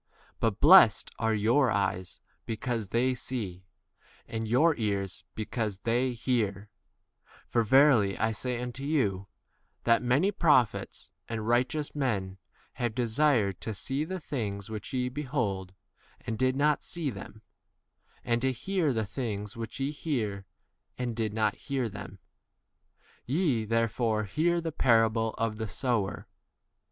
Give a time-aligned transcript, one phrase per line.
[0.39, 3.67] But blessed are your eyes because they see,
[4.27, 6.67] and your ears because they hear; W
[7.45, 9.27] for verily I say unto you,
[9.83, 12.39] that many prophets and righteous [men]
[12.81, 15.75] have desired to see the things which ye behold
[16.21, 17.43] and did not see [them],
[18.23, 20.47] and to hear the things which ye hear
[20.97, 22.19] and did not 18 hear [them].
[23.27, 26.27] Ye, therefore, hear 19 the parable of the sower.